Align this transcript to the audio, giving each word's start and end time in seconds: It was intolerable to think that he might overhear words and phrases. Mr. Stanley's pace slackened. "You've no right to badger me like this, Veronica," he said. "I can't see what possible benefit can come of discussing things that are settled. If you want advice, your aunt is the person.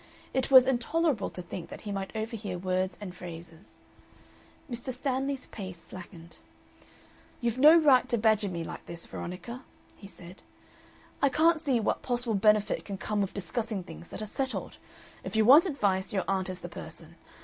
It 0.33 0.49
was 0.49 0.65
intolerable 0.65 1.29
to 1.29 1.43
think 1.43 1.69
that 1.69 1.81
he 1.81 1.91
might 1.91 2.09
overhear 2.15 2.57
words 2.57 2.97
and 2.99 3.15
phrases. 3.15 3.77
Mr. 4.67 4.91
Stanley's 4.91 5.45
pace 5.45 5.79
slackened. 5.79 6.37
"You've 7.39 7.59
no 7.59 7.77
right 7.77 8.09
to 8.09 8.17
badger 8.17 8.49
me 8.49 8.63
like 8.63 8.83
this, 8.87 9.05
Veronica," 9.05 9.63
he 9.95 10.07
said. 10.07 10.41
"I 11.21 11.29
can't 11.29 11.61
see 11.61 11.79
what 11.79 12.01
possible 12.01 12.33
benefit 12.33 12.83
can 12.83 12.97
come 12.97 13.21
of 13.21 13.31
discussing 13.35 13.83
things 13.83 14.07
that 14.07 14.23
are 14.23 14.37
settled. 14.41 14.77
If 15.23 15.35
you 15.35 15.45
want 15.45 15.67
advice, 15.67 16.11
your 16.11 16.23
aunt 16.27 16.49
is 16.49 16.61
the 16.61 16.67
person. 16.69 17.17